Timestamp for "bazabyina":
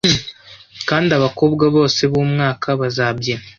2.79-3.43